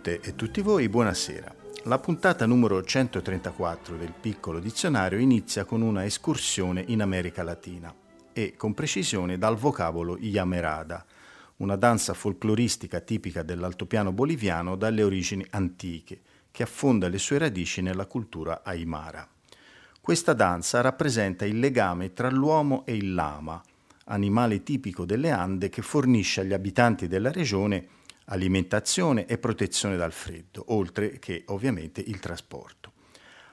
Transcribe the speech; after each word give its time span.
Tutte 0.00 0.20
e 0.20 0.34
tutti 0.34 0.62
voi 0.62 0.88
buonasera. 0.88 1.54
La 1.84 1.98
puntata 1.98 2.46
numero 2.46 2.82
134 2.82 3.96
del 3.98 4.14
piccolo 4.18 4.58
dizionario 4.58 5.18
inizia 5.18 5.66
con 5.66 5.82
una 5.82 6.06
escursione 6.06 6.82
in 6.86 7.02
America 7.02 7.42
Latina 7.42 7.94
e 8.32 8.54
con 8.56 8.72
precisione 8.72 9.36
dal 9.36 9.56
vocabolo 9.56 10.16
Yamerada, 10.16 11.04
una 11.56 11.76
danza 11.76 12.14
folcloristica 12.14 13.00
tipica 13.00 13.42
dell'altopiano 13.42 14.10
boliviano 14.10 14.74
dalle 14.74 15.02
origini 15.02 15.44
antiche, 15.50 16.20
che 16.50 16.62
affonda 16.62 17.08
le 17.08 17.18
sue 17.18 17.36
radici 17.36 17.82
nella 17.82 18.06
cultura 18.06 18.62
aymara. 18.64 19.28
Questa 20.00 20.32
danza 20.32 20.80
rappresenta 20.80 21.44
il 21.44 21.58
legame 21.58 22.14
tra 22.14 22.30
l'uomo 22.30 22.86
e 22.86 22.96
il 22.96 23.12
lama, 23.12 23.62
animale 24.04 24.62
tipico 24.62 25.04
delle 25.04 25.30
Ande 25.30 25.68
che 25.68 25.82
fornisce 25.82 26.40
agli 26.40 26.54
abitanti 26.54 27.06
della 27.06 27.30
regione 27.30 27.98
alimentazione 28.30 29.26
e 29.26 29.38
protezione 29.38 29.96
dal 29.96 30.12
freddo, 30.12 30.64
oltre 30.68 31.18
che 31.18 31.44
ovviamente 31.46 32.00
il 32.00 32.20
trasporto. 32.20 32.92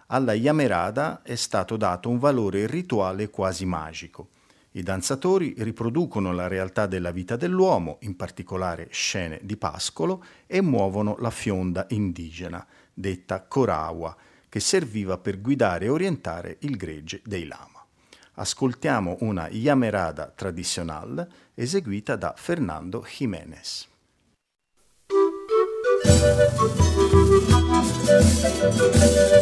Alla 0.07 0.33
Yamerada 0.33 1.21
è 1.23 1.35
stato 1.35 1.77
dato 1.77 2.09
un 2.09 2.17
valore 2.17 2.65
rituale 2.65 3.29
quasi 3.29 3.65
magico. 3.65 4.29
I 4.71 4.83
danzatori 4.83 5.55
riproducono 5.57 6.31
la 6.31 6.47
realtà 6.47 6.85
della 6.85 7.11
vita 7.11 7.35
dell'uomo, 7.35 7.97
in 8.01 8.15
particolare 8.15 8.87
scene 8.91 9.39
di 9.41 9.57
pascolo, 9.57 10.23
e 10.45 10.61
muovono 10.61 11.17
la 11.19 11.31
fionda 11.31 11.87
indigena, 11.89 12.65
detta 12.93 13.41
Corawa, 13.41 14.15
che 14.47 14.59
serviva 14.59 15.17
per 15.17 15.41
guidare 15.41 15.85
e 15.85 15.89
orientare 15.89 16.57
il 16.61 16.77
gregge 16.77 17.21
dei 17.25 17.45
lama. 17.45 17.83
Ascoltiamo 18.33 19.17
una 19.21 19.49
Yamerada 19.49 20.31
tradizionale 20.33 21.27
eseguita 21.55 22.15
da 22.15 22.35
Fernando 22.37 23.03
Jiménez. 23.03 23.95
Era 28.99 29.36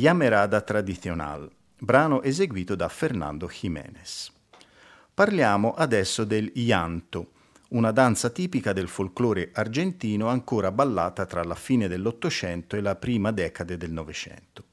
Yamerada 0.00 0.62
Tradicional, 0.62 1.46
brano 1.78 2.22
eseguito 2.22 2.74
da 2.74 2.88
Fernando 2.88 3.46
Jiménez. 3.46 4.32
Parliamo 5.12 5.74
adesso 5.74 6.24
del 6.24 6.50
llanto, 6.54 7.32
una 7.72 7.90
danza 7.90 8.30
tipica 8.30 8.72
del 8.72 8.88
folklore 8.88 9.50
argentino 9.52 10.28
ancora 10.28 10.72
ballata 10.72 11.26
tra 11.26 11.44
la 11.44 11.54
fine 11.54 11.86
dell'Ottocento 11.86 12.76
e 12.76 12.80
la 12.80 12.96
prima 12.96 13.30
decade 13.30 13.76
del 13.76 13.92
Novecento. 13.92 14.64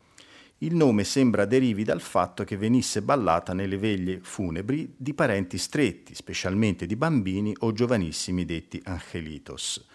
Il 0.60 0.76
nome 0.76 1.04
sembra 1.04 1.44
derivi 1.44 1.84
dal 1.84 2.00
fatto 2.00 2.46
che 2.46 2.56
venisse 2.56 3.02
ballata 3.02 3.52
nelle 3.52 3.78
veglie 3.78 4.20
funebri 4.22 4.94
di 4.96 5.14
parenti 5.14 5.58
stretti, 5.58 6.16
specialmente 6.16 6.86
di 6.86 6.96
bambini 6.96 7.54
o 7.60 7.74
giovanissimi 7.74 8.46
detti 8.46 8.82
angelitos. 8.86 9.86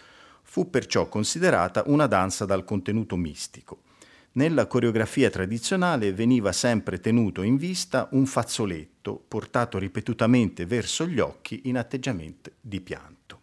Fu 0.42 0.68
perciò 0.68 1.08
considerata 1.08 1.84
una 1.86 2.06
danza 2.06 2.44
dal 2.44 2.66
contenuto 2.66 3.16
mistico. 3.16 3.84
Nella 4.34 4.66
coreografia 4.66 5.28
tradizionale 5.28 6.14
veniva 6.14 6.52
sempre 6.52 7.00
tenuto 7.00 7.42
in 7.42 7.58
vista 7.58 8.08
un 8.12 8.24
fazzoletto 8.24 9.22
portato 9.28 9.76
ripetutamente 9.76 10.64
verso 10.64 11.06
gli 11.06 11.20
occhi 11.20 11.62
in 11.64 11.76
atteggiamento 11.76 12.52
di 12.58 12.80
pianto. 12.80 13.40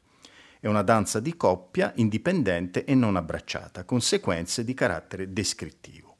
È 0.59 0.65
una 0.65 0.81
danza 0.81 1.19
di 1.19 1.37
coppia 1.37 1.93
indipendente 1.97 2.85
e 2.85 2.95
non 2.95 3.17
abbracciata, 3.17 3.83
conseguenze 3.83 4.63
di 4.63 4.73
carattere 4.73 5.31
descrittivo. 5.31 6.15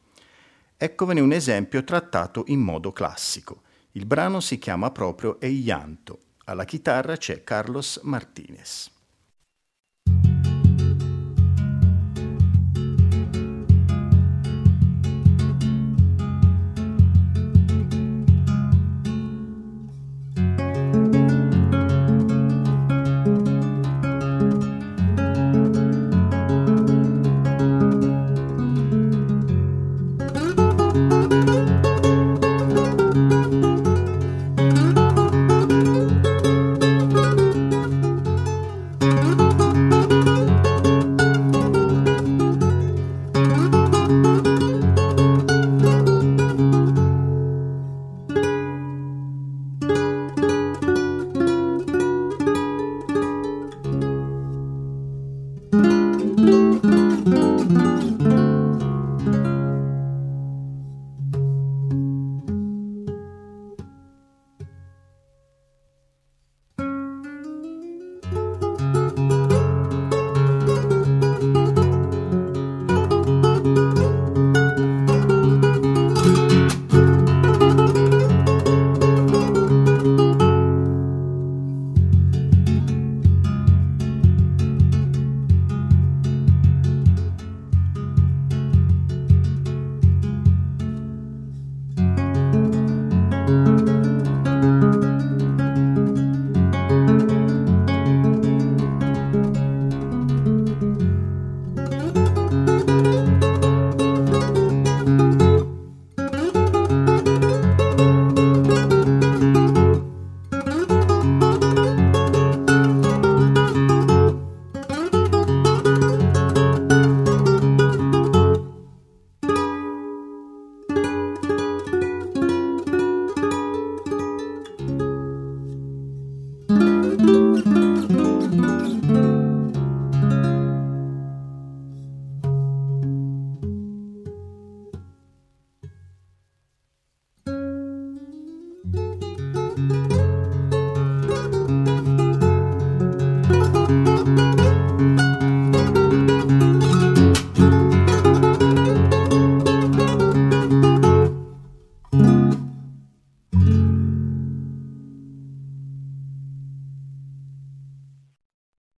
Eccovene 0.77 1.19
un 1.19 1.31
esempio 1.31 1.83
trattato 1.83 2.43
in 2.47 2.59
modo 2.59 2.91
classico. 2.91 3.63
Il 3.93 4.05
brano 4.05 4.39
si 4.39 4.59
chiama 4.59 4.91
proprio 4.91 5.39
E 5.41 5.49
llanto. 5.49 6.19
Alla 6.45 6.65
chitarra 6.65 7.17
c'è 7.17 7.43
Carlos 7.43 7.99
Martinez. 8.03 8.91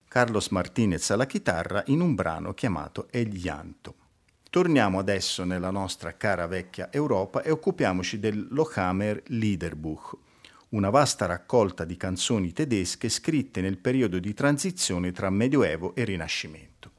Carlos 0.10 0.48
Martinez 0.48 1.12
alla 1.12 1.28
chitarra 1.28 1.84
in 1.86 2.02
un 2.02 2.16
brano 2.16 2.56
chiamato 2.56 3.10
El 3.12 3.30
Llanto. 3.30 3.94
Torniamo 4.50 4.98
adesso 4.98 5.44
nella 5.44 5.70
nostra 5.70 6.18
cara 6.18 6.48
vecchia 6.48 6.92
Europa 6.92 7.44
e 7.44 7.52
occupiamoci 7.52 8.18
del 8.20 8.48
Lochamer 8.50 9.22
Liederbuch, 9.28 10.18
una 10.70 10.90
vasta 10.90 11.28
raccolta 11.28 11.86
di 11.86 11.96
canzoni 11.96 12.52
tedesche 12.54 13.08
scritte 13.08 13.62
nel 13.62 13.78
periodo 13.78 14.18
di 14.18 14.34
transizione 14.34 15.12
tra 15.12 15.30
Medioevo 15.30 15.94
e 15.94 16.04
Rinascimento. 16.06 16.90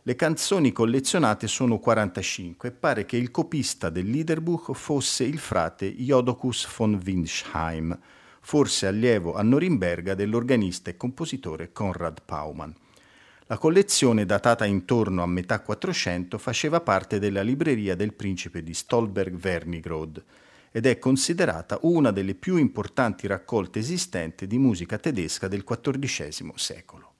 Le 0.00 0.16
canzoni 0.16 0.72
collezionate 0.72 1.48
sono 1.48 1.78
45 1.78 2.70
e 2.70 2.72
pare 2.72 3.04
che 3.04 3.18
il 3.18 3.30
copista 3.30 3.90
del 3.90 4.08
Liederbuch 4.08 4.72
fosse 4.72 5.24
il 5.24 5.38
frate 5.38 5.94
Jodocus 5.94 6.74
von 6.74 6.98
Windsheim, 7.04 7.98
forse 8.46 8.86
allievo 8.86 9.34
a 9.34 9.42
Norimberga 9.42 10.14
dell'organista 10.14 10.88
e 10.88 10.96
compositore 10.96 11.72
Konrad 11.72 12.22
Paumann. 12.24 12.70
La 13.46 13.58
collezione, 13.58 14.24
datata 14.24 14.64
intorno 14.64 15.24
a 15.24 15.26
metà 15.26 15.62
Quattrocento, 15.62 16.38
faceva 16.38 16.80
parte 16.80 17.18
della 17.18 17.42
libreria 17.42 17.96
del 17.96 18.12
principe 18.12 18.62
di 18.62 18.72
Stolberg-Wernigerode 18.72 20.24
ed 20.70 20.86
è 20.86 20.96
considerata 21.00 21.80
una 21.82 22.12
delle 22.12 22.36
più 22.36 22.56
importanti 22.56 23.26
raccolte 23.26 23.80
esistenti 23.80 24.46
di 24.46 24.58
musica 24.58 24.96
tedesca 24.96 25.48
del 25.48 25.64
XIV 25.64 26.54
secolo. 26.54 27.14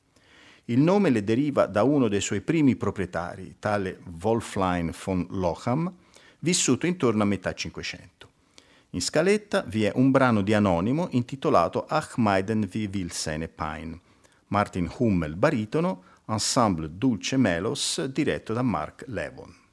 Il 0.67 0.79
nome 0.79 1.11
le 1.11 1.25
deriva 1.25 1.67
da 1.67 1.83
uno 1.83 2.07
dei 2.07 2.21
suoi 2.21 2.41
primi 2.41 2.77
proprietari, 2.77 3.57
tale 3.59 3.99
Wolflein 4.23 4.93
von 5.05 5.27
Locham, 5.31 5.93
vissuto 6.39 6.87
intorno 6.87 7.25
a 7.25 7.27
metà 7.27 7.53
Cinquecento. 7.53 8.26
In 8.97 9.03
scaletta 9.03 9.63
vi 9.67 9.85
è 9.85 9.93
un 9.95 10.11
brano 10.11 10.41
di 10.41 10.55
Anonimo 10.55 11.09
intitolato 11.11 11.85
Ach 11.87 12.15
Meiden 12.17 12.67
wie 12.73 12.89
will 12.91 13.11
seine 13.11 13.47
Pein. 13.47 14.01
Martin 14.47 14.91
Hummel 14.97 15.37
baritono, 15.37 16.03
ensemble 16.25 16.89
Dulce 16.97 17.37
Melos 17.37 18.03
diretto 18.07 18.55
da 18.55 18.63
Mark 18.63 19.05
Levon. 19.09 19.66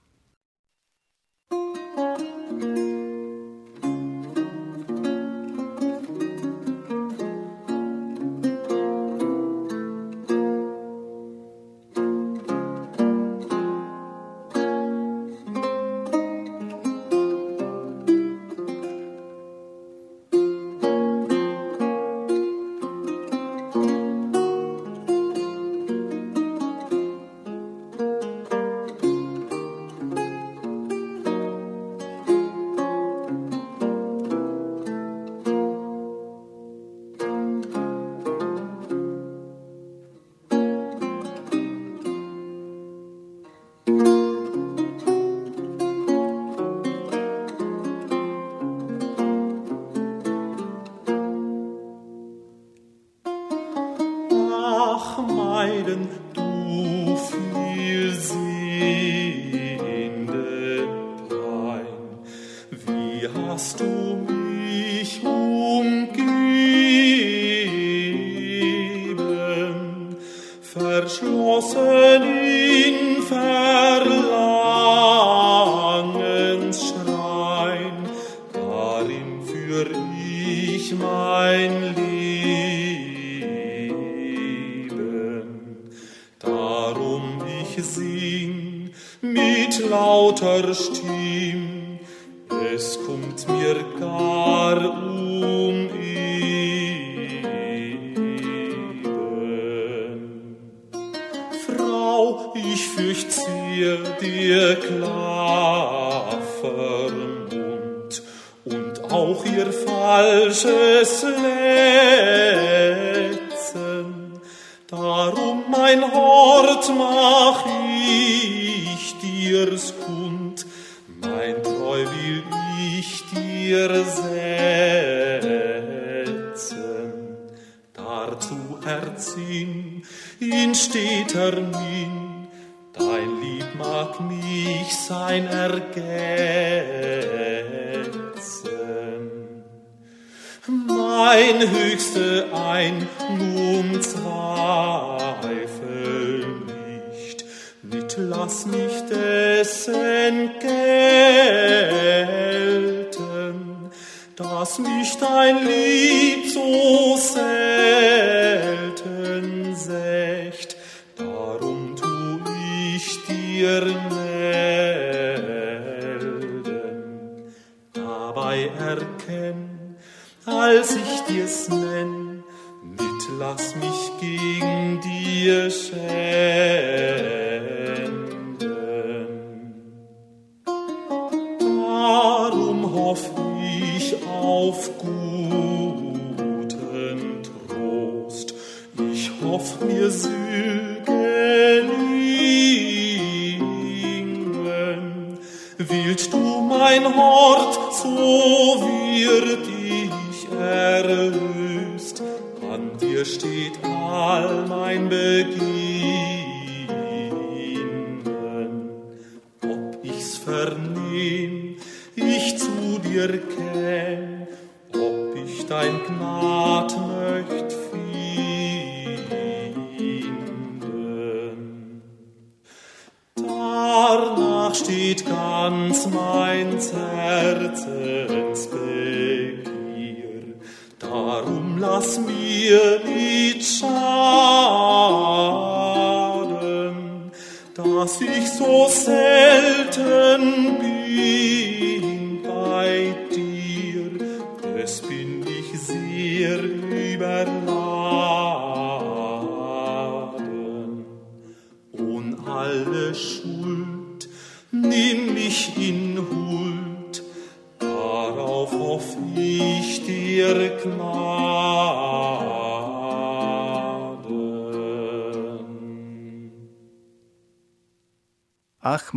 yerine 163.53 164.22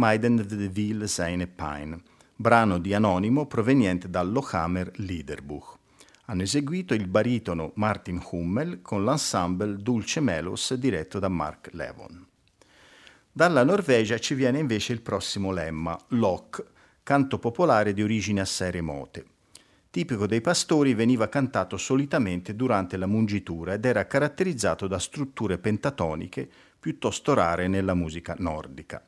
Ach 0.06 0.12
meiden 0.12 0.36
de 0.36 0.68
Ville 0.68 1.08
seine 1.08 1.48
Pein, 1.48 2.00
brano 2.36 2.78
di 2.78 2.94
Anonimo 2.94 3.46
proveniente 3.46 4.08
dal 4.08 4.30
Lochamer 4.30 4.92
Liederbuch. 5.00 5.78
Hanno 6.26 6.42
eseguito 6.42 6.94
il 6.94 7.08
baritono 7.08 7.72
Martin 7.74 8.24
Hummel 8.30 8.82
con 8.82 9.04
l'ensemble 9.04 9.74
Dulce 9.74 10.20
Melos 10.20 10.72
diretto 10.74 11.18
da 11.18 11.26
Mark 11.26 11.70
Levon. 11.72 12.24
Dalla 13.32 13.64
Norvegia 13.64 14.16
ci 14.20 14.34
viene 14.34 14.60
invece 14.60 14.92
il 14.92 15.00
prossimo 15.00 15.50
lemma, 15.50 15.98
Lok, 16.10 16.64
canto 17.02 17.40
popolare 17.40 17.92
di 17.92 18.04
origini 18.04 18.38
assai 18.38 18.70
remote. 18.70 19.24
Tipico 19.90 20.28
dei 20.28 20.40
pastori, 20.40 20.94
veniva 20.94 21.28
cantato 21.28 21.76
solitamente 21.76 22.54
durante 22.54 22.96
la 22.96 23.06
mungitura 23.06 23.72
ed 23.72 23.84
era 23.84 24.06
caratterizzato 24.06 24.86
da 24.86 25.00
strutture 25.00 25.58
pentatoniche 25.58 26.48
piuttosto 26.78 27.34
rare 27.34 27.66
nella 27.66 27.94
musica 27.94 28.36
nordica. 28.38 29.02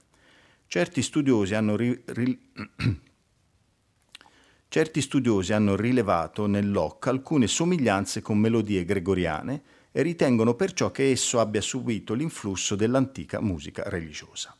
Certi 0.71 1.01
studiosi 1.01 1.55
hanno, 1.55 1.77
ri- 1.77 2.03
ri- 2.05 2.39
Certi 4.69 5.01
studiosi 5.01 5.55
hanno 5.55 5.75
rilevato 5.77 6.45
nel 6.47 6.71
Locke 6.71 7.09
alcune 7.09 7.47
somiglianze 7.47 8.21
con 8.21 8.37
melodie 8.37 8.85
gregoriane 8.85 9.63
e 9.91 10.03
ritengono 10.03 10.53
perciò 10.53 10.91
che 10.91 11.11
esso 11.11 11.41
abbia 11.41 11.63
subito 11.63 12.13
l'influsso 12.13 12.77
dell'antica 12.77 13.41
musica 13.41 13.85
religiosa. 13.87 14.55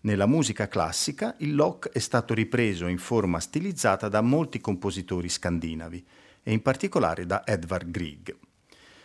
Nella 0.00 0.26
musica 0.26 0.66
classica 0.66 1.36
il 1.38 1.54
Locke 1.54 1.90
è 1.92 2.00
stato 2.00 2.34
ripreso 2.34 2.88
in 2.88 2.98
forma 2.98 3.38
stilizzata 3.38 4.08
da 4.08 4.22
molti 4.22 4.60
compositori 4.60 5.28
scandinavi 5.28 6.06
e 6.42 6.52
in 6.52 6.60
particolare 6.60 7.24
da 7.24 7.46
Edvard 7.46 7.88
Grieg. 7.88 8.36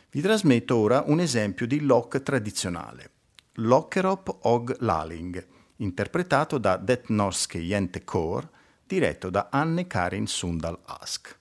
Vi 0.09 0.21
trasmetto 0.21 0.75
ora 0.75 1.03
un 1.05 1.19
esempio 1.19 1.67
di 1.67 1.81
Locke 1.81 2.23
tradizionale, 2.23 3.11
Lockerop 3.53 4.37
og 4.41 4.77
Laling, 4.79 5.59
interpretato 5.81 6.57
da 6.57 6.77
Det 6.77 7.09
Norske 7.09 7.59
Jente 7.59 8.03
Kor, 8.03 8.47
diretto 8.87 9.29
da 9.29 9.47
Anne 9.51 9.87
Karin 9.87 10.27
Sundal 10.27 10.77
Ask. 10.85 11.40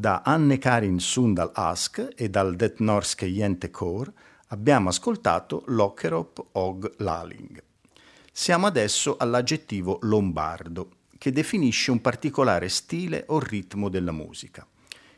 Da 0.00 0.22
Anne 0.24 0.56
Karin 0.56 0.98
Sundal 0.98 1.50
Ask 1.52 2.14
e 2.16 2.30
dal 2.30 2.56
Det 2.56 2.78
Norske 2.78 3.26
Jentekor 3.26 4.10
abbiamo 4.46 4.88
ascoltato 4.88 5.62
l'Ockerop 5.66 6.42
Og 6.52 6.94
Laling. 7.00 7.62
Siamo 8.32 8.66
adesso 8.66 9.18
all'aggettivo 9.18 9.98
lombardo, 10.00 10.88
che 11.18 11.32
definisce 11.32 11.90
un 11.90 12.00
particolare 12.00 12.70
stile 12.70 13.24
o 13.26 13.40
ritmo 13.40 13.90
della 13.90 14.10
musica. 14.10 14.66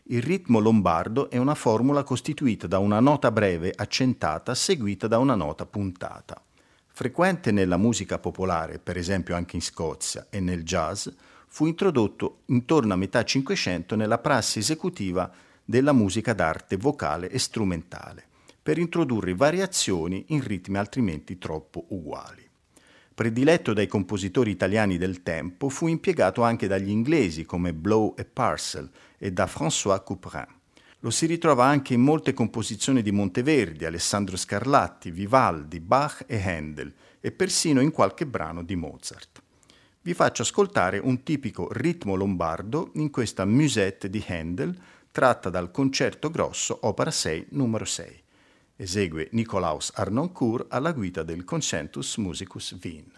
Il 0.07 0.21
ritmo 0.21 0.59
lombardo 0.59 1.31
è 1.31 1.37
una 1.37 1.55
formula 1.55 2.03
costituita 2.03 2.67
da 2.67 2.79
una 2.79 2.99
nota 2.99 3.31
breve 3.31 3.73
accentata 3.73 4.53
seguita 4.53 5.07
da 5.07 5.19
una 5.19 5.37
nota 5.37 5.65
puntata. 5.65 6.43
Frequente 6.89 7.53
nella 7.53 7.77
musica 7.77 8.19
popolare, 8.19 8.81
per 8.81 8.97
esempio 8.97 9.37
anche 9.37 9.55
in 9.55 9.63
Scozia, 9.63 10.27
e 10.29 10.41
nel 10.41 10.65
jazz, 10.65 11.07
fu 11.55 11.67
introdotto 11.67 12.45
intorno 12.47 12.95
a 12.95 12.97
metà 12.97 13.23
Cinquecento 13.25 13.95
nella 13.95 14.17
prassi 14.17 14.61
esecutiva 14.61 15.31
della 15.63 15.93
musica 15.93 16.33
d'arte 16.33 16.79
vocale 16.79 17.29
e 17.29 17.39
strumentale, 17.39 18.25
per 18.63 18.79
introdurre 18.79 19.35
variazioni 19.35 20.25
in 20.29 20.43
ritmi 20.43 20.79
altrimenti 20.79 21.37
troppo 21.37 21.85
uguali. 21.89 22.49
Prediletto 23.13 23.75
dai 23.75 23.87
compositori 23.87 24.51
italiani 24.51 24.97
del 24.97 25.23
tempo, 25.23 25.69
fu 25.69 25.89
impiegato 25.89 26.43
anche 26.43 26.67
dagli 26.67 26.89
inglesi 26.89 27.45
come 27.45 27.75
Blow 27.75 28.15
e 28.17 28.25
Parcel 28.25 28.91
e 29.19 29.31
da 29.31 29.45
François 29.45 30.03
Couperin. 30.03 30.47
Lo 31.01 31.11
si 31.11 31.27
ritrova 31.27 31.67
anche 31.67 31.93
in 31.93 32.01
molte 32.01 32.33
composizioni 32.33 33.03
di 33.03 33.13
Monteverdi, 33.13 33.85
Alessandro 33.85 34.39
Scarlatti, 34.39 35.11
Vivaldi, 35.11 35.81
Bach 35.81 36.25
e 36.27 36.41
Handel 36.43 36.95
e 37.21 37.31
persino 37.31 37.83
in 37.83 37.91
qualche 37.91 38.25
brano 38.25 38.63
di 38.63 38.75
Mozart. 38.75 39.43
Vi 40.05 40.15
faccio 40.15 40.43
ascoltare 40.43 40.99
un 40.99 41.23
tipico 41.23 41.69
ritmo 41.71 42.17
lombardo 42.17 42.91
in 42.95 43.09
questa 43.11 43.45
musette 43.45 44.11
di 44.11 44.25
Handel 44.27 44.77
tratta 45.13 45.49
dal 45.49 45.71
Concerto 45.71 46.29
Grosso 46.29 46.77
Opera 46.83 47.13
6 47.13 47.47
numero 47.51 47.85
6. 47.85 48.23
Esegue 48.75 49.29
Nicolaus 49.31 49.93
Arnoncourt 49.95 50.67
alla 50.71 50.91
guida 50.91 51.23
del 51.23 51.45
Concentus 51.45 52.17
Musicus 52.17 52.77
Wien. 52.83 53.13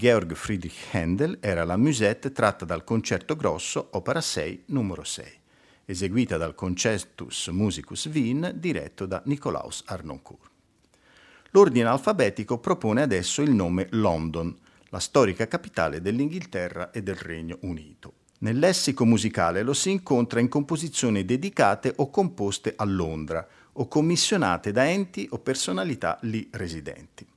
Georg 0.00 0.32
Friedrich 0.32 0.94
Händel 0.94 1.36
era 1.42 1.62
la 1.62 1.76
musette 1.76 2.32
tratta 2.32 2.64
dal 2.64 2.84
concerto 2.84 3.36
grosso 3.36 3.88
opera 3.90 4.22
6 4.22 4.62
numero 4.68 5.04
6, 5.04 5.26
eseguita 5.84 6.38
dal 6.38 6.54
Concertus 6.54 7.48
Musicus 7.48 8.06
Wien 8.06 8.50
diretto 8.54 9.04
da 9.04 9.20
Nicolaus 9.26 9.82
Arnoncourt. 9.84 10.50
L'ordine 11.50 11.86
alfabetico 11.86 12.56
propone 12.56 13.02
adesso 13.02 13.42
il 13.42 13.50
nome 13.50 13.88
London, 13.90 14.56
la 14.88 15.00
storica 15.00 15.46
capitale 15.46 16.00
dell'Inghilterra 16.00 16.92
e 16.92 17.02
del 17.02 17.16
Regno 17.16 17.58
Unito. 17.60 18.14
Nel 18.38 18.58
lessico 18.58 19.04
musicale 19.04 19.60
lo 19.60 19.74
si 19.74 19.90
incontra 19.90 20.40
in 20.40 20.48
composizioni 20.48 21.26
dedicate 21.26 21.92
o 21.96 22.08
composte 22.08 22.72
a 22.74 22.84
Londra 22.84 23.46
o 23.72 23.86
commissionate 23.86 24.72
da 24.72 24.88
enti 24.88 25.28
o 25.30 25.40
personalità 25.40 26.18
lì 26.22 26.48
residenti. 26.52 27.29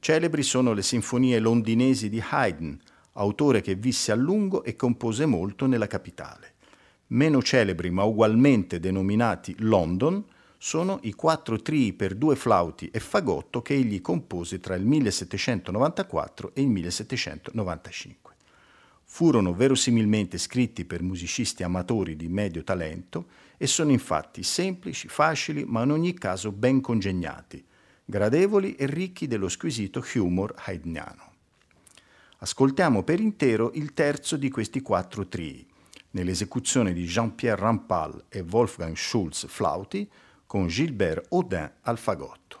Celebri 0.00 0.42
sono 0.42 0.72
le 0.72 0.80
sinfonie 0.80 1.38
londinesi 1.38 2.08
di 2.08 2.24
Haydn, 2.26 2.74
autore 3.12 3.60
che 3.60 3.74
visse 3.74 4.10
a 4.10 4.14
lungo 4.14 4.64
e 4.64 4.74
compose 4.74 5.26
molto 5.26 5.66
nella 5.66 5.86
capitale. 5.86 6.54
Meno 7.08 7.42
celebri 7.42 7.90
ma 7.90 8.02
ugualmente 8.04 8.80
denominati 8.80 9.54
London 9.58 10.24
sono 10.56 11.00
i 11.02 11.12
quattro 11.12 11.60
trii 11.60 11.92
per 11.92 12.14
due 12.14 12.34
flauti 12.34 12.88
e 12.90 12.98
fagotto 12.98 13.60
che 13.60 13.74
egli 13.74 14.00
compose 14.00 14.58
tra 14.58 14.74
il 14.74 14.86
1794 14.86 16.52
e 16.54 16.62
il 16.62 16.68
1795. 16.68 18.34
Furono 19.04 19.52
verosimilmente 19.52 20.38
scritti 20.38 20.86
per 20.86 21.02
musicisti 21.02 21.62
amatori 21.62 22.16
di 22.16 22.28
medio 22.28 22.64
talento 22.64 23.26
e 23.58 23.66
sono 23.66 23.90
infatti 23.90 24.42
semplici, 24.44 25.08
facili, 25.08 25.64
ma 25.66 25.82
in 25.82 25.90
ogni 25.90 26.14
caso 26.14 26.52
ben 26.52 26.80
congegnati, 26.80 27.62
gradevoli 28.10 28.74
e 28.74 28.84
ricchi 28.84 29.26
dello 29.26 29.48
squisito 29.48 30.04
humor 30.16 30.54
haydniano. 30.66 31.28
Ascoltiamo 32.38 33.02
per 33.02 33.20
intero 33.20 33.70
il 33.74 33.94
terzo 33.94 34.36
di 34.36 34.50
questi 34.50 34.82
quattro 34.82 35.26
trii, 35.26 35.66
nell'esecuzione 36.10 36.92
di 36.92 37.04
Jean-Pierre 37.04 37.60
Rampal 37.60 38.24
e 38.28 38.40
Wolfgang 38.40 38.96
Schulz 38.96 39.46
flauti, 39.46 40.10
con 40.44 40.66
Gilbert 40.66 41.32
Audin 41.32 41.72
al 41.82 41.96
fagotto. 41.96 42.60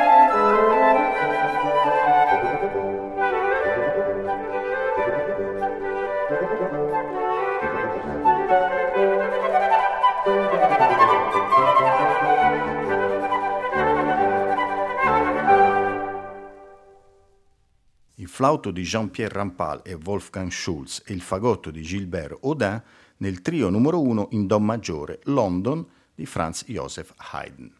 flauto 18.41 18.71
di 18.71 18.81
Jean-Pierre 18.81 19.35
Rampal 19.35 19.81
e 19.83 19.93
Wolfgang 19.93 20.49
Schulz 20.49 21.03
e 21.05 21.13
il 21.13 21.21
fagotto 21.21 21.69
di 21.69 21.83
Gilbert 21.83 22.39
Audin 22.41 22.81
nel 23.17 23.39
trio 23.43 23.69
numero 23.69 24.01
1 24.01 24.29
in 24.31 24.47
Do 24.47 24.59
maggiore 24.59 25.19
London 25.25 25.85
di 26.15 26.25
Franz 26.25 26.63
Joseph 26.65 27.13
Haydn. 27.17 27.71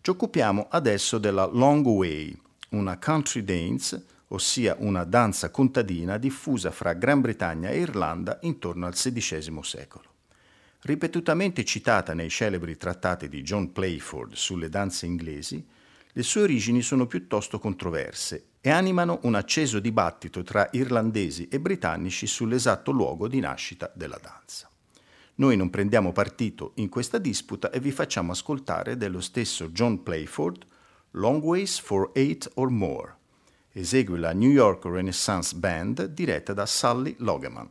Ci 0.00 0.08
occupiamo 0.08 0.68
adesso 0.70 1.18
della 1.18 1.44
Long 1.44 1.84
Way, 1.84 2.34
una 2.70 2.98
country 2.98 3.44
dance, 3.44 4.06
ossia 4.28 4.74
una 4.78 5.04
danza 5.04 5.50
contadina 5.50 6.16
diffusa 6.16 6.70
fra 6.70 6.94
Gran 6.94 7.20
Bretagna 7.20 7.68
e 7.68 7.80
Irlanda 7.80 8.38
intorno 8.40 8.86
al 8.86 8.94
XVI 8.94 9.58
secolo. 9.60 10.04
Ripetutamente 10.80 11.62
citata 11.62 12.14
nei 12.14 12.30
celebri 12.30 12.78
trattati 12.78 13.28
di 13.28 13.42
John 13.42 13.70
Playford 13.70 14.32
sulle 14.32 14.70
danze 14.70 15.04
inglesi, 15.04 15.62
le 16.10 16.22
sue 16.22 16.40
origini 16.40 16.80
sono 16.80 17.06
piuttosto 17.06 17.58
controverse 17.58 18.52
e 18.66 18.70
animano 18.70 19.20
un 19.22 19.36
acceso 19.36 19.78
dibattito 19.78 20.42
tra 20.42 20.68
irlandesi 20.72 21.46
e 21.46 21.60
britannici 21.60 22.26
sull'esatto 22.26 22.90
luogo 22.90 23.28
di 23.28 23.38
nascita 23.38 23.92
della 23.94 24.18
danza. 24.20 24.68
Noi 25.36 25.56
non 25.56 25.70
prendiamo 25.70 26.10
partito 26.10 26.72
in 26.74 26.88
questa 26.88 27.18
disputa 27.18 27.70
e 27.70 27.78
vi 27.78 27.92
facciamo 27.92 28.32
ascoltare 28.32 28.96
dello 28.96 29.20
stesso 29.20 29.68
John 29.68 30.02
Playford 30.02 30.66
Long 31.12 31.44
Ways 31.44 31.78
for 31.78 32.10
Eight 32.14 32.50
or 32.54 32.70
More. 32.70 33.14
Esegue 33.70 34.18
la 34.18 34.32
New 34.32 34.50
York 34.50 34.84
Renaissance 34.84 35.54
Band 35.54 36.06
diretta 36.06 36.52
da 36.52 36.66
Sully 36.66 37.14
Logeman. 37.20 37.68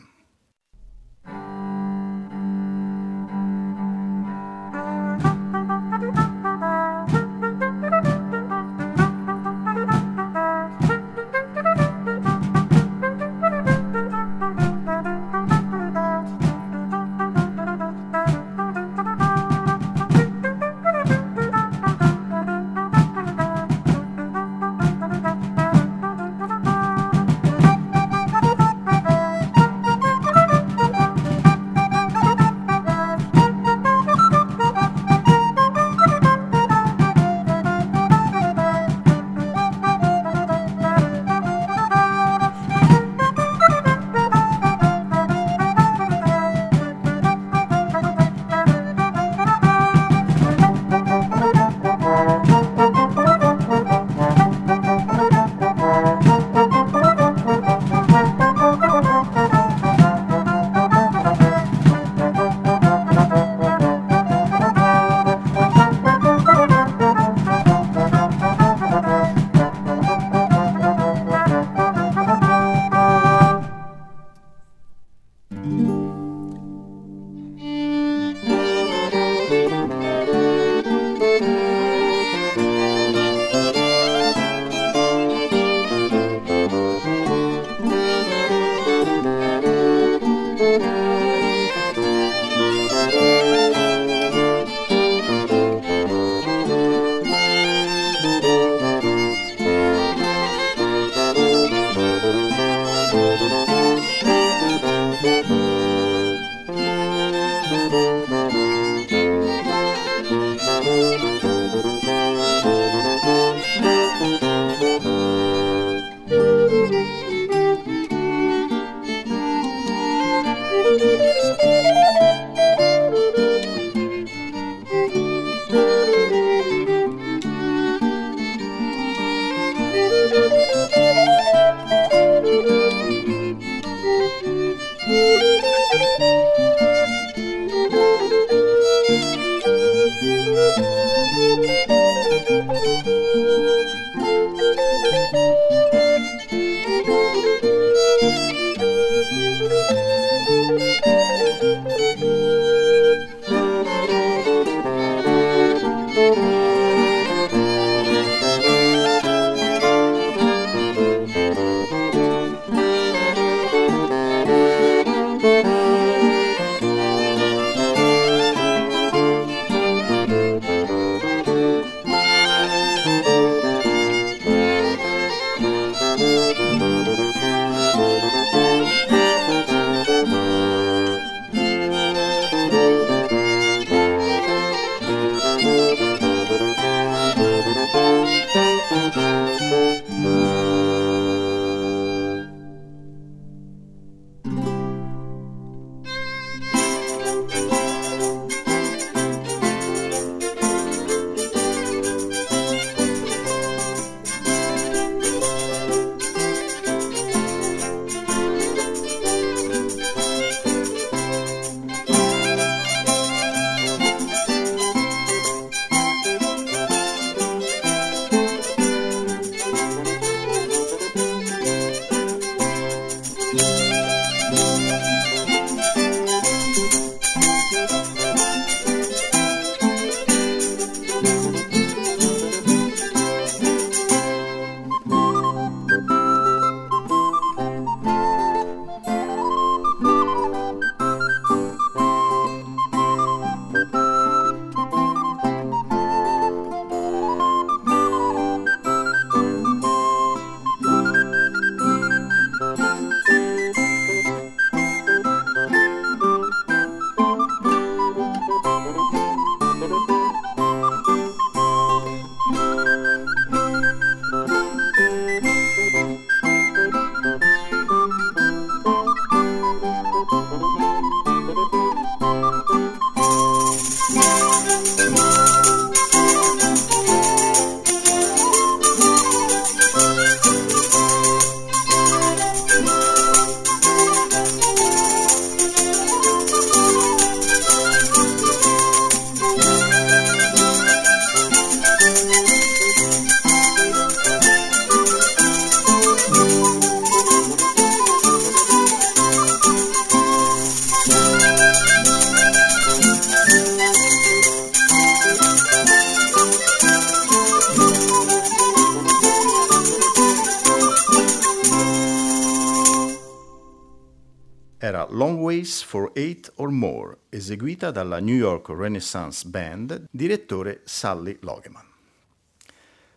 For 315.96 316.12
Eight 316.14 316.52
or 316.56 316.72
More, 316.72 317.20
eseguita 317.30 317.90
dalla 317.90 318.20
New 318.20 318.36
York 318.36 318.68
Renaissance 318.68 319.48
Band, 319.48 320.08
direttore 320.12 320.82
Sally 320.84 321.38
Logeman. 321.40 321.86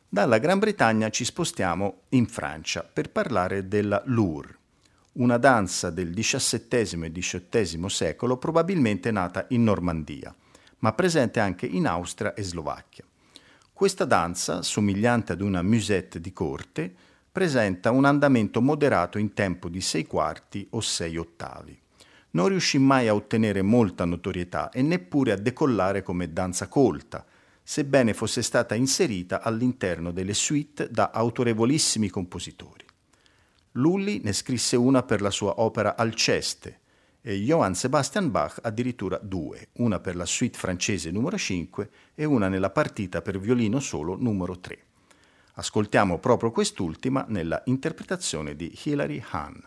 Dalla 0.09 0.39
Gran 0.39 0.61
Bretagna 0.61 1.11
ci 1.11 1.25
spostiamo 1.25 2.03
in 2.11 2.29
Francia 2.29 2.85
per 2.85 3.11
parlare 3.11 3.67
della 3.67 4.01
Loure, 4.07 4.57
una 5.15 5.39
danza 5.39 5.91
del 5.91 6.15
XVII 6.15 7.05
e 7.05 7.11
XVIII 7.11 7.91
secolo 7.91 8.37
probabilmente 8.37 9.11
nata 9.11 9.47
in 9.49 9.65
Normandia, 9.65 10.33
ma 10.79 10.93
presente 10.93 11.41
anche 11.41 11.67
in 11.67 11.85
Austria 11.85 12.33
e 12.35 12.45
Slovacchia. 12.45 13.03
Questa 13.73 14.05
danza, 14.05 14.63
somigliante 14.63 15.33
ad 15.33 15.41
una 15.41 15.63
musette 15.63 16.21
di 16.21 16.33
corte, 16.33 16.95
presenta 17.33 17.91
un 17.91 18.05
andamento 18.05 18.63
moderato 18.63 19.19
in 19.19 19.35
tempo 19.35 19.69
di 19.69 19.81
sei 19.81 20.07
quarti 20.07 20.65
o 20.71 20.81
sei 20.81 21.17
ottavi. 21.17 21.81
Non 22.39 22.47
riuscì 22.47 22.79
mai 22.79 23.09
a 23.09 23.17
ottenere 23.17 23.63
molta 23.63 24.05
notorietà 24.05 24.71
e 24.71 24.81
neppure 24.81 25.33
a 25.33 25.37
decollare 25.37 26.05
come 26.05 26.33
danza 26.33 26.69
colta, 26.69 27.27
sebbene 27.61 28.15
fosse 28.15 28.43
stata 28.43 28.77
inserita 28.77 29.43
all'interno 29.43 30.13
delle 30.13 30.35
suite 30.35 30.89
da 30.89 31.11
autorevolissimi 31.13 32.09
compositori. 32.09 32.85
Lully 33.73 34.21
ne 34.23 34.33
scrisse 34.33 34.77
una 34.77 35.03
per 35.03 35.21
la 35.21 35.31
sua 35.31 35.61
opera 35.61 35.97
Alceste 35.97 36.79
e 37.21 37.35
Johann 37.39 37.73
Sebastian 37.73 38.31
Bach 38.31 38.61
addirittura 38.63 39.19
due, 39.21 39.71
una 39.79 39.99
per 39.99 40.15
la 40.15 40.25
suite 40.25 40.57
francese 40.57 41.11
numero 41.11 41.37
5 41.37 41.91
e 42.15 42.25
una 42.25 42.47
nella 42.47 42.71
partita 42.71 43.21
per 43.21 43.41
violino 43.41 43.81
solo 43.81 44.15
numero 44.17 44.61
3. 44.61 44.79
Ascoltiamo 45.55 46.19
proprio 46.19 46.53
quest'ultima 46.53 47.27
nella 47.29 47.61
interpretazione 47.65 48.55
di 48.55 48.73
Hilary 48.85 49.21
Hahn. 49.31 49.61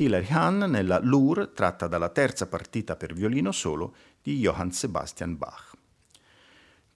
Hilary 0.00 0.28
Hahn 0.30 0.58
nella 0.70 0.98
Lour 1.02 1.52
tratta 1.54 1.86
dalla 1.86 2.08
terza 2.08 2.46
partita 2.46 2.96
per 2.96 3.12
violino 3.12 3.52
solo 3.52 3.94
di 4.22 4.38
Johann 4.38 4.70
Sebastian 4.70 5.36
Bach. 5.36 5.72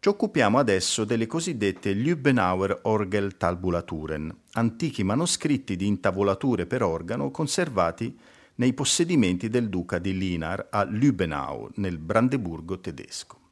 Ci 0.01 0.09
occupiamo 0.09 0.59
adesso 0.59 1.05
delle 1.05 1.27
cosiddette 1.27 1.93
Lübbenauer 1.93 2.81
Orgeltabulaturen, 2.83 4.35
antichi 4.53 5.03
manoscritti 5.03 5.77
di 5.77 5.87
intavolature 5.87 6.67
per 6.67 6.83
organo 6.83 7.31
conservati 7.31 8.19
nei 8.57 8.73
possedimenti 8.73 9.49
del 9.49 9.69
duca 9.69 9.99
di 9.99 10.17
Linar 10.17 10.69
a 10.71 10.85
Lübbenau, 10.85 11.71
nel 11.77 11.99
Brandeburgo 11.99 12.81
tedesco. 12.81 13.44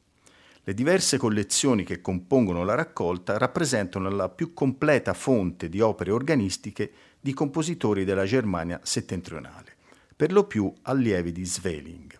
Le 0.65 0.75
diverse 0.75 1.19
collezioni 1.19 1.83
che 1.83 2.01
compongono 2.01 2.63
la 2.63 2.77
raccolta 2.77 3.37
rappresentano 3.37 4.09
la 4.11 4.29
più 4.29 4.55
completa 4.55 5.13
fonte 5.13 5.69
di 5.69 5.81
opere 5.81 6.13
organistiche 6.13 6.93
di 7.19 7.33
compositori 7.35 8.05
della 8.05 8.25
Germania 8.25 8.79
settentrionale, 8.85 9.75
per 10.15 10.31
lo 10.31 10.45
più 10.45 10.73
allievi 10.83 11.33
di 11.33 11.45
Sveling. 11.45 12.17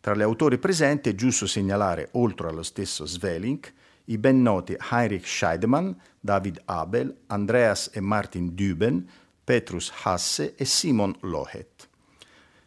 Tra 0.00 0.14
le 0.14 0.22
autori 0.22 0.56
presenti 0.56 1.10
è 1.10 1.14
giusto 1.14 1.46
segnalare, 1.46 2.08
oltre 2.12 2.48
allo 2.48 2.62
stesso 2.62 3.04
Sveling, 3.04 3.70
i 4.04 4.16
ben 4.16 4.40
noti 4.40 4.74
Heinrich 4.90 5.26
Scheidemann, 5.26 5.90
David 6.18 6.62
Abel, 6.64 7.14
Andreas 7.26 7.90
e 7.92 8.00
Martin 8.00 8.54
Düben, 8.54 9.06
Petrus 9.44 9.92
Hasse 10.02 10.54
e 10.54 10.64
Simon 10.64 11.14
Lohet. 11.20 11.88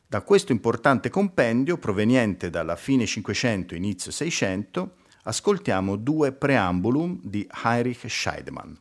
Da 0.05 0.21
questo 0.21 0.51
importante 0.51 1.09
compendio, 1.09 1.77
proveniente 1.77 2.51
dalla 2.51 2.75
fine 2.75 3.07
500 3.07 3.73
inizio 3.73 4.11
600, 4.11 4.97
ascoltiamo 5.23 5.95
due 5.95 6.31
preambulum 6.31 7.19
di 7.21 7.47
Heinrich 7.63 8.07
Scheidemann. 8.07 8.73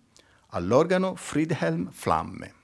All'organo 0.48 1.14
Friedhelm 1.14 1.90
Flamme. 1.90 2.57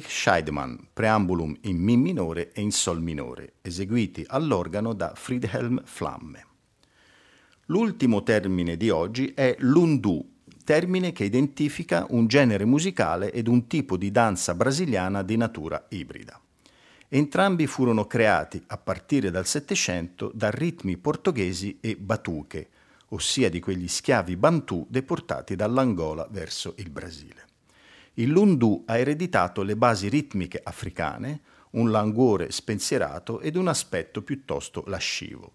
Heinrich 0.00 0.08
Scheidemann, 0.08 0.76
preambulum 0.94 1.54
in 1.62 1.76
Mi 1.76 1.96
minore 1.96 2.52
e 2.52 2.62
in 2.62 2.70
Sol 2.70 3.02
minore, 3.02 3.54
eseguiti 3.60 4.24
all'organo 4.26 4.94
da 4.94 5.12
Friedhelm 5.14 5.82
Flamme. 5.84 6.46
L'ultimo 7.66 8.22
termine 8.22 8.76
di 8.78 8.88
oggi 8.88 9.32
è 9.34 9.54
l'undu, 9.58 10.38
termine 10.64 11.12
che 11.12 11.24
identifica 11.24 12.06
un 12.10 12.26
genere 12.26 12.64
musicale 12.64 13.30
ed 13.30 13.46
un 13.46 13.66
tipo 13.66 13.96
di 13.98 14.10
danza 14.10 14.54
brasiliana 14.54 15.22
di 15.22 15.36
natura 15.36 15.84
ibrida. 15.90 16.40
Entrambi 17.08 17.66
furono 17.66 18.06
creati 18.06 18.62
a 18.68 18.78
partire 18.78 19.30
dal 19.30 19.46
Settecento 19.46 20.30
da 20.34 20.50
ritmi 20.50 20.96
portoghesi 20.96 21.78
e 21.80 21.96
batuche, 21.96 22.68
ossia 23.08 23.50
di 23.50 23.60
quegli 23.60 23.88
schiavi 23.88 24.36
bantù 24.36 24.86
deportati 24.88 25.56
dall'Angola 25.56 26.26
verso 26.30 26.74
il 26.78 26.90
Brasile. 26.90 27.49
Il 28.14 28.28
lundu 28.28 28.82
ha 28.86 28.98
ereditato 28.98 29.62
le 29.62 29.76
basi 29.76 30.08
ritmiche 30.08 30.60
africane, 30.62 31.40
un 31.70 31.90
languore 31.90 32.50
spensierato 32.50 33.40
ed 33.40 33.56
un 33.56 33.68
aspetto 33.68 34.22
piuttosto 34.22 34.82
lascivo. 34.86 35.52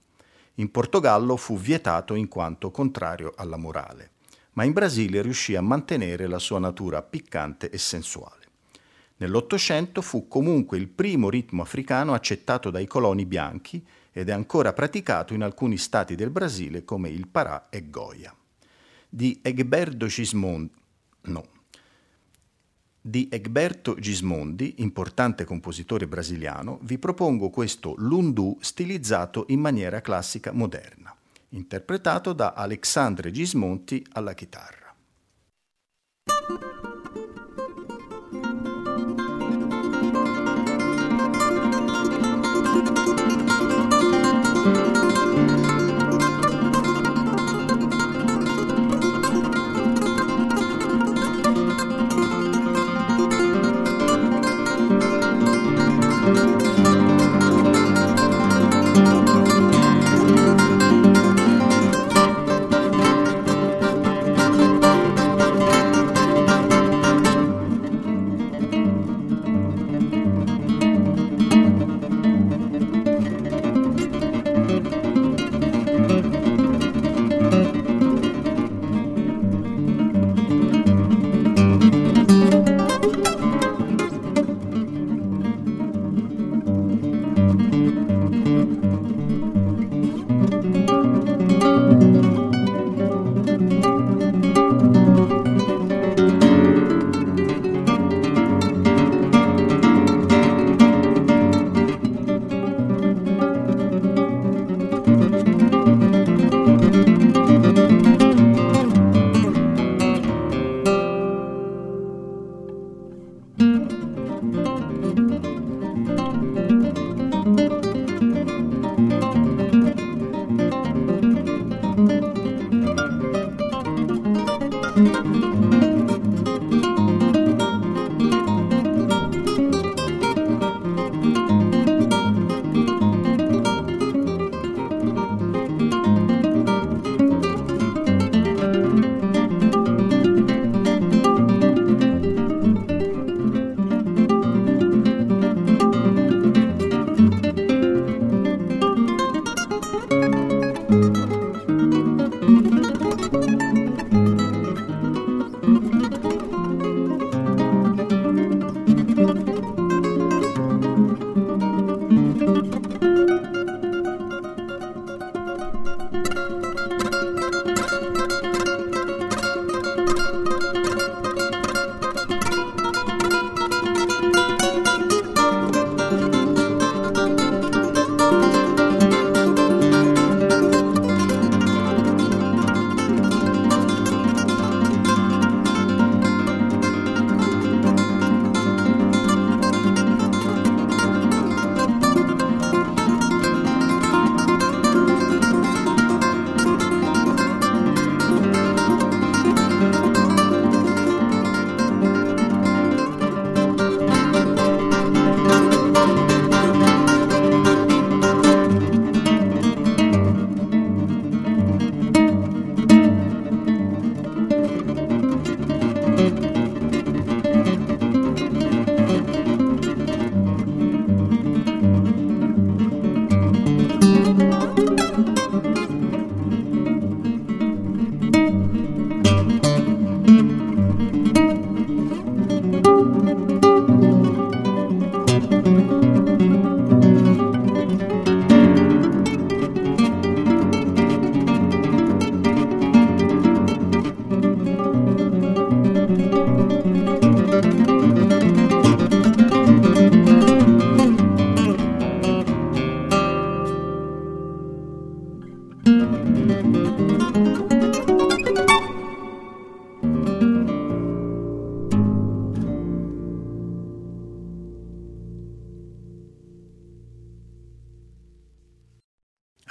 In 0.56 0.72
Portogallo 0.72 1.36
fu 1.36 1.58
vietato 1.58 2.16
in 2.16 2.30
quanto 2.30 2.72
contrario 2.72 3.34
alla 3.36 3.58
morale, 3.58 4.12
ma 4.54 4.64
in 4.64 4.72
Brasile 4.72 5.22
riuscì 5.22 5.56
a 5.56 5.62
mantenere 5.62 6.28
la 6.28 6.40
sua 6.40 6.60
natura 6.60 7.02
piccante 7.02 7.70
e 7.70 7.78
sensuale. 7.78 8.44
Nell'Ottocento 9.18 10.02
fu 10.02 10.28
comunque 10.28 10.78
il 10.78 10.88
primo 10.88 11.30
ritmo 11.30 11.62
africano 11.62 12.14
accettato 12.14 12.70
dai 12.70 12.88
coloni 12.88 13.26
bianchi 13.26 13.86
ed 14.12 14.30
è 14.30 14.32
ancora 14.32 14.72
praticato 14.72 15.34
in 15.34 15.42
alcuni 15.42 15.78
stati 15.78 16.16
del 16.16 16.30
Brasile 16.30 16.86
come 16.86 17.10
il 17.10 17.28
Pará 17.28 17.68
e 17.70 17.90
Goya. 17.90 18.34
Di 19.10 19.40
Egberto 19.42 20.06
Gismondi, 20.08 20.72
no, 21.24 21.48
di 23.08 23.28
Egberto 23.32 23.94
Gismondi, 24.00 24.78
importante 24.78 25.46
compositore 25.46 26.08
brasiliano, 26.08 26.80
vi 26.82 26.98
propongo 26.98 27.52
questo 27.52 27.94
Lundu 27.98 28.58
stilizzato 28.60 29.46
in 29.50 29.60
maniera 29.60 30.02
classica 30.02 30.52
moderna, 30.52 31.16
interpretato 31.50 32.34
da 32.34 32.54
Alexandre 32.54 33.30
Gismonti 33.30 34.04
alla 34.14 34.34
chitarra. 34.34 34.96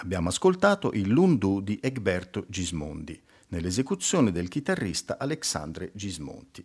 Abbiamo 0.04 0.28
ascoltato 0.28 0.92
il 0.92 1.08
Lundu 1.08 1.62
di 1.62 1.78
Egberto 1.82 2.44
Gismondi, 2.48 3.18
nell'esecuzione 3.48 4.32
del 4.32 4.48
chitarrista 4.48 5.16
Alexandre 5.16 5.92
Gismonti. 5.94 6.62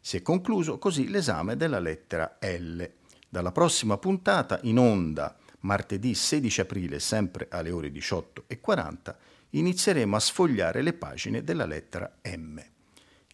Si 0.00 0.16
è 0.16 0.22
concluso 0.22 0.76
così 0.76 1.06
l'esame 1.06 1.56
della 1.56 1.78
lettera 1.78 2.36
L. 2.40 2.82
Dalla 3.28 3.52
prossima 3.52 3.96
puntata 3.96 4.58
in 4.62 4.76
onda, 4.76 5.38
martedì 5.60 6.16
16 6.16 6.62
aprile, 6.62 6.98
sempre 6.98 7.46
alle 7.48 7.70
ore 7.70 7.92
18.40, 7.92 9.14
inizieremo 9.50 10.16
a 10.16 10.20
sfogliare 10.20 10.82
le 10.82 10.94
pagine 10.94 11.44
della 11.44 11.64
lettera 11.64 12.12
M. 12.24 12.60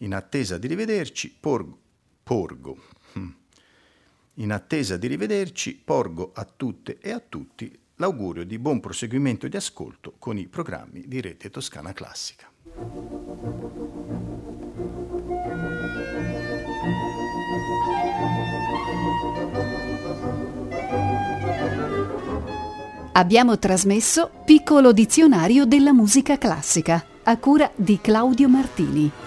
In 0.01 0.13
attesa 0.13 0.59
di 0.59 0.67
rivederci, 0.67 1.35
porgo, 1.39 1.79
porgo. 2.21 2.77
Hm. 3.13 3.29
In 4.35 4.51
attesa 4.51 4.97
di 4.97 5.07
rivederci, 5.07 5.81
porgo 5.83 6.31
a 6.35 6.45
tutte 6.45 6.99
e 6.99 7.09
a 7.09 7.19
tutti 7.19 7.75
l'augurio 7.95 8.43
di 8.43 8.59
buon 8.59 8.79
proseguimento 8.79 9.47
di 9.47 9.55
ascolto 9.55 10.15
con 10.19 10.37
i 10.37 10.47
programmi 10.47 11.03
di 11.07 11.21
Rete 11.21 11.49
Toscana 11.49 11.93
Classica. 11.93 12.49
Abbiamo 23.13 23.57
trasmesso 23.57 24.29
Piccolo 24.43 24.91
dizionario 24.91 25.65
della 25.65 25.93
musica 25.93 26.37
classica 26.37 27.03
a 27.23 27.37
cura 27.37 27.71
di 27.75 27.99
Claudio 28.01 28.49
Martini. 28.49 29.24